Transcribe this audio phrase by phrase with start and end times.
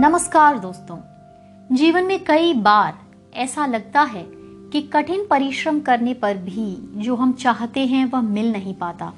[0.00, 0.96] नमस्कार दोस्तों।
[1.76, 2.98] जीवन में कई बार
[3.34, 4.26] ऐसा लगता है
[4.72, 9.12] कि कठिन परिश्रम करने पर भी जो हम चाहते हैं वह मिल नहीं पाता।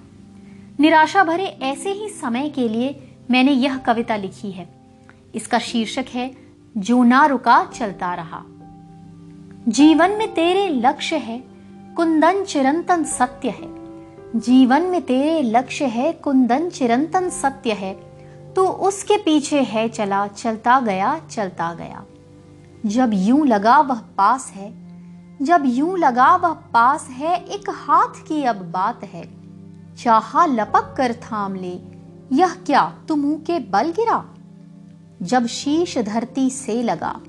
[0.81, 4.69] निराशा भरे ऐसे ही समय के लिए मैंने यह कविता लिखी है।
[5.35, 6.37] इसका शीर्षक है,
[6.77, 8.43] जो ना रुका चलता रहा।
[9.69, 11.45] जीवन में तेरे लक्ष्य है,
[11.97, 13.69] कुंदन चिरंतन सत्य है।
[14.41, 18.10] जीवन में तेरे लक्ष्य है, कुंदन चिरंतन सत्य है।
[18.57, 22.05] तो उसके पीछे है चला, चलता गया चलता गया।
[22.87, 24.81] जब यूँ लगा वह पास है,
[25.43, 29.29] जब यूँ लगा वह पास है, एक हाथ की अब बात है।
[29.97, 31.79] चाहा लपक कर थाम ले,
[32.33, 34.25] यह क्या तुम के बल गिरा?
[35.23, 37.21] जब शीश धरती से लगा,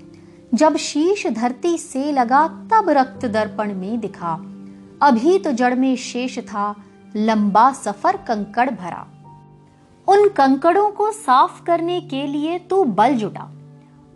[0.54, 4.34] जब शीश धरती से लगा, तब रक्त दर्पण में दिखा।
[5.02, 6.76] अभी तो जड़ में शेष था,
[7.16, 9.08] लंबा सफ़र कंकड़ भरा।
[10.08, 13.50] उन कंकड़ों को साफ़ करने के लिए तू बल जुटा।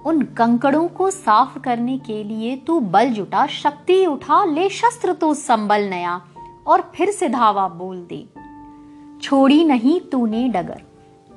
[0.06, 5.34] उन कंकड़ों को साफ़ करने के लिए तू बल जुटा। शक्ति उठा, ले शस्त्र तू
[5.34, 6.22] संबल नया,
[6.68, 8.26] और फिर से धावा बोल दे।
[9.22, 10.82] छोड़ी नहीं तूने डगर,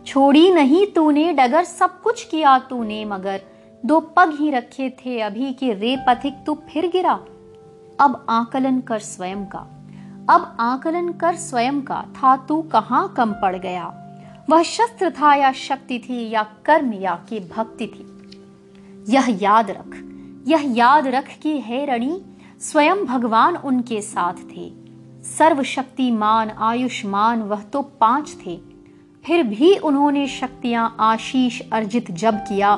[0.07, 3.41] छोड़ी नहीं तूने डगर, सब कुछ किया तूने मगर।
[3.87, 7.19] दो पग ही रखे थे अभी के रे पथिक तू फिर गिरा।
[8.01, 9.59] अब आकलन कर स्वयं का,
[10.31, 13.95] अब आकलन कर स्वयं का। था तू कहाँ कम पड़ गया?
[14.49, 19.97] वह शस्त्र था या शक्ति थी या कर्म या की भक्ति थी। यह याद रख,
[20.49, 22.21] यह याद रख कि हे रणी,
[22.61, 24.71] स्वयं भगवान उनके साथ थे।
[25.23, 28.57] सर्वशक्तिमान, आयुष्मान वह तो पाँच थे।
[29.25, 32.77] फिर भी उन्होंने शक्तियाँ आशीष अर्जित जब किया,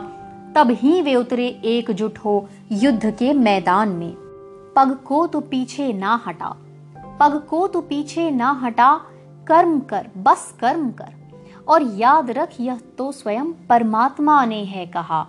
[0.54, 4.12] तब ही वे उतरे एकजुट हो युद्ध के मैदान में।
[4.76, 6.56] पग को तो पीछे ना हटा,
[7.20, 8.94] पग को तो पीछे ना हटा,
[9.48, 11.19] कर्म कर, बस कर्म कर।
[11.68, 15.26] और याद रख यह तो स्वयं परमात्मा ने है कहा।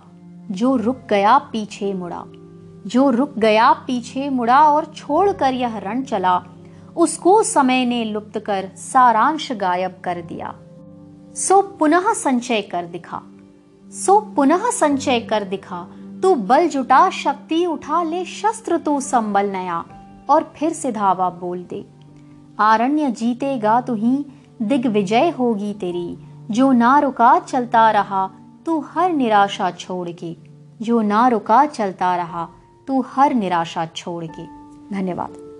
[0.50, 2.24] जो रुक गया पीछे मुड़ा,
[2.86, 6.42] जो रुक गया पीछे मुड़ा और छोड़कर यह रण चला,
[6.96, 10.54] उसको समय ने लुप्त कर सारांश गायब कर दिया।
[11.34, 13.22] सो पुनः संचय कर दिखा,
[13.84, 15.86] सो पुनः संचय कर दिखा,
[16.22, 19.84] तू बल जुटा, शक्ति उठा, ले शस्त्र तू संबल नया,
[20.30, 21.84] और फिर से धावा बोल दे।
[22.58, 24.26] आरण्य जीतेगा तू ही
[24.62, 26.18] दिग्विजय होगी तेरी।
[26.50, 28.30] जो ना रुका चलता रहा,
[28.66, 30.36] तू हर निराशा छोड़ के।
[30.82, 32.48] जो ना रुका चलता रहा,
[32.86, 34.44] तू हर निराशा छोड़ के।
[34.94, 35.51] धन्यवाद।